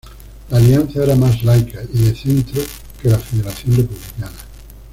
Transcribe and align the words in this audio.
La 0.49 0.57
Alianza 0.57 1.03
era 1.03 1.15
más 1.15 1.43
laica 1.43 1.79
y 1.93 1.99
de 2.05 2.15
centro 2.15 2.59
que 3.03 3.09
la 3.11 3.19
Federación 3.19 3.77
Republicana. 3.77 4.31